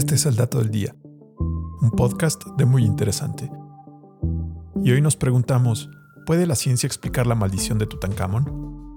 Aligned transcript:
Este 0.00 0.14
es 0.14 0.24
el 0.24 0.34
dato 0.34 0.56
del 0.60 0.70
día, 0.70 0.96
un 1.82 1.90
podcast 1.94 2.42
de 2.56 2.64
muy 2.64 2.86
interesante. 2.86 3.52
Y 4.82 4.92
hoy 4.92 5.02
nos 5.02 5.16
preguntamos, 5.16 5.90
¿puede 6.24 6.46
la 6.46 6.54
ciencia 6.54 6.86
explicar 6.86 7.26
la 7.26 7.34
maldición 7.34 7.76
de 7.76 7.84
Tutankamón? 7.84 8.96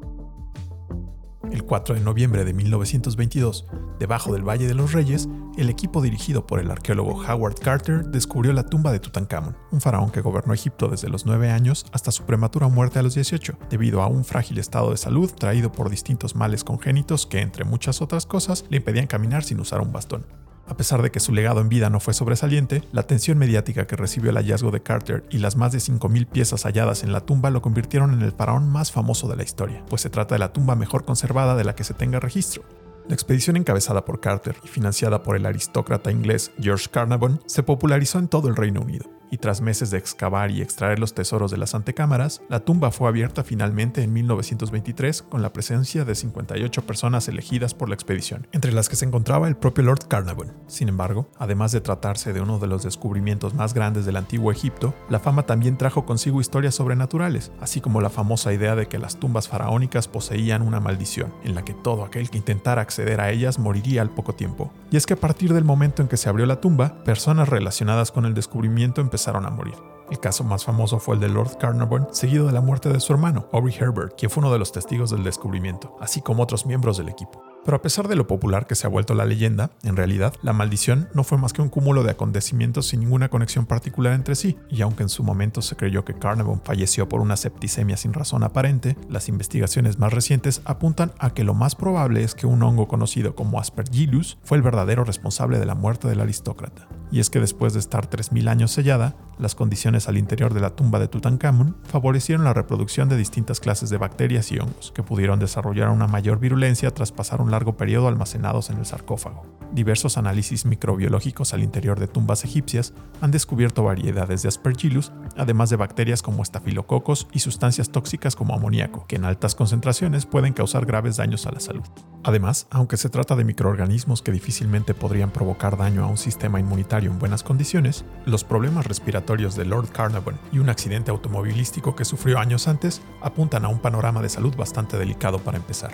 El 1.51 1.65
4 1.65 1.95
de 1.95 2.01
noviembre 2.01 2.45
de 2.45 2.53
1922, 2.53 3.65
debajo 3.99 4.31
del 4.31 4.47
Valle 4.47 4.65
de 4.65 4.75
los 4.75 4.93
Reyes, 4.93 5.27
el 5.57 5.69
equipo 5.69 6.01
dirigido 6.01 6.47
por 6.47 6.61
el 6.61 6.71
arqueólogo 6.71 7.21
Howard 7.21 7.59
Carter 7.59 8.05
descubrió 8.05 8.53
la 8.53 8.65
tumba 8.65 8.93
de 8.93 9.01
Tutankamón, 9.01 9.57
un 9.73 9.81
faraón 9.81 10.09
que 10.09 10.21
gobernó 10.21 10.53
Egipto 10.53 10.87
desde 10.87 11.09
los 11.09 11.25
9 11.25 11.51
años 11.51 11.85
hasta 11.91 12.11
su 12.11 12.23
prematura 12.23 12.69
muerte 12.69 12.99
a 12.99 13.03
los 13.03 13.15
18, 13.15 13.57
debido 13.69 14.01
a 14.01 14.07
un 14.07 14.23
frágil 14.23 14.57
estado 14.57 14.91
de 14.91 14.97
salud 14.97 15.29
traído 15.31 15.69
por 15.69 15.89
distintos 15.89 16.37
males 16.37 16.63
congénitos 16.63 17.25
que, 17.25 17.41
entre 17.41 17.65
muchas 17.65 18.01
otras 18.01 18.25
cosas, 18.25 18.63
le 18.69 18.77
impedían 18.77 19.07
caminar 19.07 19.43
sin 19.43 19.59
usar 19.59 19.81
un 19.81 19.91
bastón. 19.91 20.25
A 20.65 20.77
pesar 20.77 21.01
de 21.01 21.11
que 21.11 21.19
su 21.19 21.33
legado 21.33 21.59
en 21.59 21.69
vida 21.69 21.89
no 21.89 21.99
fue 21.99 22.13
sobresaliente, 22.13 22.83
la 22.91 23.01
atención 23.01 23.37
mediática 23.37 23.85
que 23.85 23.97
recibió 23.97 24.29
el 24.29 24.37
hallazgo 24.37 24.71
de 24.71 24.81
Carter 24.81 25.25
y 25.29 25.39
las 25.39 25.57
más 25.57 25.73
de 25.73 25.79
5.000 25.79 26.27
piezas 26.27 26.63
halladas 26.63 27.03
en 27.03 27.11
la 27.11 27.25
tumba 27.25 27.49
lo 27.49 27.61
convirtieron 27.61 28.13
en 28.13 28.21
el 28.21 28.31
faraón 28.31 28.69
más 28.69 28.91
famoso 28.91 29.27
de 29.27 29.35
la 29.35 29.43
historia, 29.43 29.83
pues 29.89 30.01
se 30.01 30.09
trata 30.09 30.35
de 30.35 30.39
la 30.39 30.53
tumba 30.53 30.75
mejor 30.75 31.03
conservada 31.03 31.55
de 31.55 31.65
la 31.65 31.75
que 31.75 31.83
se 31.83 31.93
tenga 31.93 32.19
registro. 32.19 32.63
La 33.07 33.15
expedición 33.15 33.57
encabezada 33.57 34.05
por 34.05 34.21
Carter 34.21 34.55
y 34.63 34.69
financiada 34.69 35.23
por 35.23 35.35
el 35.35 35.45
aristócrata 35.45 36.09
inglés 36.09 36.51
George 36.57 36.87
Carnarvon 36.89 37.41
se 37.45 37.61
popularizó 37.61 38.17
en 38.19 38.29
todo 38.29 38.47
el 38.47 38.55
Reino 38.55 38.79
Unido, 38.79 39.09
y 39.33 39.39
tras 39.39 39.61
meses 39.61 39.89
de 39.89 39.97
excavar 39.97 40.51
y 40.51 40.61
extraer 40.61 40.99
los 40.99 41.15
tesoros 41.15 41.49
de 41.49 41.57
las 41.57 41.73
antecámaras, 41.73 42.43
la 42.49 42.59
tumba 42.59 42.91
fue 42.91 43.09
abierta 43.09 43.43
finalmente 43.43 44.03
en 44.03 44.13
1923 44.13 45.23
con 45.23 45.41
la 45.41 45.51
presencia 45.51 46.05
de 46.05 46.13
58 46.13 46.85
personas 46.85 47.27
elegidas 47.27 47.73
por 47.73 47.89
la 47.89 47.95
expedición, 47.95 48.45
entre 48.51 48.71
las 48.71 48.89
que 48.89 48.95
se 48.95 49.05
encontraba 49.05 49.47
el 49.47 49.55
propio 49.55 49.85
Lord 49.85 50.07
Carnarvon. 50.07 50.53
Sin 50.67 50.87
embargo, 50.87 51.31
además 51.39 51.71
de 51.71 51.81
tratarse 51.81 52.31
de 52.31 52.41
uno 52.41 52.59
de 52.59 52.67
los 52.67 52.83
descubrimientos 52.83 53.55
más 53.55 53.73
grandes 53.73 54.05
del 54.05 54.17
antiguo 54.17 54.51
Egipto, 54.51 54.93
la 55.09 55.19
fama 55.19 55.47
también 55.47 55.79
trajo 55.79 56.05
consigo 56.05 56.39
historias 56.39 56.75
sobrenaturales, 56.75 57.51
así 57.59 57.81
como 57.81 58.01
la 58.01 58.11
famosa 58.11 58.53
idea 58.53 58.75
de 58.75 58.85
que 58.85 58.99
las 58.99 59.19
tumbas 59.19 59.47
faraónicas 59.47 60.07
poseían 60.07 60.61
una 60.61 60.79
maldición, 60.79 61.33
en 61.43 61.55
la 61.55 61.65
que 61.65 61.73
todo 61.73 62.05
aquel 62.05 62.29
que 62.29 62.37
intentara 62.37 62.83
acceder 62.83 63.19
a 63.19 63.31
ellas 63.31 63.57
moriría 63.57 64.03
al 64.03 64.11
poco 64.11 64.35
tiempo. 64.35 64.71
Y 64.91 64.97
es 64.97 65.07
que 65.07 65.15
a 65.15 65.19
partir 65.19 65.55
del 65.55 65.63
momento 65.63 66.03
en 66.03 66.07
que 66.07 66.17
se 66.17 66.29
abrió 66.29 66.45
la 66.45 66.61
tumba, 66.61 67.03
personas 67.03 67.49
relacionadas 67.49 68.11
con 68.11 68.25
el 68.25 68.35
descubrimiento 68.35 69.01
empezaron 69.01 69.22
a 69.45 69.49
morir. 69.49 69.75
El 70.13 70.19
caso 70.19 70.43
más 70.43 70.63
famoso 70.63 70.99
fue 70.99 71.15
el 71.15 71.21
de 71.21 71.27
Lord 71.27 71.57
Carnarvon, 71.57 72.07
seguido 72.11 72.45
de 72.45 72.53
la 72.53 72.61
muerte 72.61 72.87
de 72.89 72.99
su 72.99 73.11
hermano, 73.13 73.47
Aubrey 73.51 73.75
Herbert, 73.75 74.13
quien 74.15 74.29
fue 74.29 74.41
uno 74.41 74.53
de 74.53 74.59
los 74.59 74.71
testigos 74.71 75.09
del 75.09 75.23
descubrimiento, 75.23 75.97
así 75.99 76.21
como 76.21 76.43
otros 76.43 76.67
miembros 76.67 76.99
del 76.99 77.09
equipo. 77.09 77.43
Pero 77.65 77.77
a 77.77 77.81
pesar 77.81 78.07
de 78.07 78.15
lo 78.15 78.27
popular 78.27 78.67
que 78.67 78.75
se 78.75 78.85
ha 78.85 78.89
vuelto 78.89 79.15
la 79.15 79.25
leyenda, 79.25 79.71
en 79.83 79.95
realidad, 79.95 80.33
la 80.41 80.53
maldición 80.53 81.09
no 81.13 81.23
fue 81.23 81.37
más 81.37 81.53
que 81.53 81.61
un 81.61 81.69
cúmulo 81.69 82.03
de 82.03 82.11
acontecimientos 82.11 82.87
sin 82.87 82.99
ninguna 82.99 83.29
conexión 83.29 83.65
particular 83.65 84.13
entre 84.13 84.35
sí, 84.35 84.57
y 84.69 84.81
aunque 84.81 85.01
en 85.01 85.09
su 85.09 85.23
momento 85.23 85.63
se 85.63 85.75
creyó 85.75 86.05
que 86.05 86.13
Carnarvon 86.13 86.61
falleció 86.63 87.09
por 87.09 87.21
una 87.21 87.37
septicemia 87.37 87.97
sin 87.97 88.13
razón 88.13 88.43
aparente, 88.43 88.97
las 89.09 89.29
investigaciones 89.29 89.97
más 89.97 90.13
recientes 90.13 90.61
apuntan 90.65 91.13
a 91.17 91.33
que 91.33 91.43
lo 91.45 91.53
más 91.53 91.73
probable 91.73 92.23
es 92.23 92.35
que 92.35 92.45
un 92.45 92.61
hongo 92.61 92.87
conocido 92.87 93.33
como 93.33 93.59
Aspergillus 93.59 94.37
fue 94.43 94.57
el 94.57 94.63
verdadero 94.63 95.05
responsable 95.05 95.57
de 95.57 95.65
la 95.65 95.73
muerte 95.73 96.07
del 96.07 96.19
aristócrata. 96.19 96.87
Y 97.11 97.19
es 97.19 97.29
que 97.29 97.39
después 97.39 97.73
de 97.73 97.79
estar 97.79 98.09
3.000 98.09 98.49
años 98.49 98.71
sellada, 98.71 99.15
las 99.37 99.55
condiciones 99.55 100.02
al 100.07 100.17
interior 100.17 100.53
de 100.53 100.61
la 100.61 100.71
tumba 100.71 100.99
de 100.99 101.07
Tutankamón 101.07 101.75
favorecieron 101.83 102.43
la 102.43 102.53
reproducción 102.53 103.09
de 103.09 103.17
distintas 103.17 103.59
clases 103.59 103.89
de 103.89 103.97
bacterias 103.97 104.51
y 104.51 104.59
hongos, 104.59 104.91
que 104.93 105.03
pudieron 105.03 105.39
desarrollar 105.39 105.89
una 105.89 106.07
mayor 106.07 106.39
virulencia 106.39 106.91
tras 106.91 107.11
pasar 107.11 107.41
un 107.41 107.51
largo 107.51 107.77
periodo 107.77 108.07
almacenados 108.07 108.69
en 108.69 108.77
el 108.77 108.85
sarcófago. 108.85 109.45
Diversos 109.71 110.17
análisis 110.17 110.65
microbiológicos 110.65 111.53
al 111.53 111.63
interior 111.63 111.99
de 111.99 112.07
tumbas 112.07 112.43
egipcias 112.43 112.93
han 113.21 113.31
descubierto 113.31 113.83
variedades 113.83 114.43
de 114.43 114.49
Aspergillus, 114.49 115.11
además 115.37 115.69
de 115.69 115.75
bacterias 115.75 116.21
como 116.21 116.43
estafilococos 116.43 117.27
y 117.31 117.39
sustancias 117.39 117.89
tóxicas 117.89 118.35
como 118.35 118.53
amoníaco, 118.53 119.05
que 119.07 119.15
en 119.15 119.25
altas 119.25 119.55
concentraciones 119.55 120.25
pueden 120.25 120.53
causar 120.53 120.85
graves 120.85 121.17
daños 121.17 121.45
a 121.45 121.51
la 121.51 121.59
salud. 121.59 121.83
Además, 122.23 122.67
aunque 122.69 122.97
se 122.97 123.09
trata 123.09 123.35
de 123.35 123.43
microorganismos 123.43 124.21
que 124.21 124.31
difícilmente 124.31 124.93
podrían 124.93 125.31
provocar 125.31 125.77
daño 125.77 126.03
a 126.03 126.07
un 126.07 126.17
sistema 126.17 126.59
inmunitario 126.59 127.11
en 127.11 127.19
buenas 127.19 127.43
condiciones, 127.43 128.05
los 128.25 128.43
problemas 128.43 128.85
respiratorios 128.85 129.55
de 129.55 129.65
Lord 129.65 129.89
Carnarvon 129.91 130.39
y 130.51 130.59
un 130.59 130.69
accidente 130.69 131.11
automovilístico 131.11 131.95
que 131.95 132.05
sufrió 132.05 132.39
años 132.39 132.67
antes 132.67 133.01
apuntan 133.21 133.65
a 133.65 133.69
un 133.69 133.79
panorama 133.79 134.21
de 134.21 134.29
salud 134.29 134.55
bastante 134.55 134.97
delicado 134.97 135.39
para 135.39 135.57
empezar. 135.57 135.91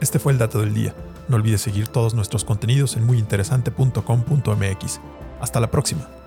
Este 0.00 0.18
fue 0.18 0.32
el 0.32 0.38
dato 0.38 0.60
del 0.60 0.74
día. 0.74 0.94
No 1.28 1.36
olvides 1.36 1.60
seguir 1.62 1.88
todos 1.88 2.14
nuestros 2.14 2.44
contenidos 2.44 2.96
en 2.96 3.04
muyinteresante.com.mx. 3.04 5.00
Hasta 5.40 5.60
la 5.60 5.70
próxima. 5.70 6.25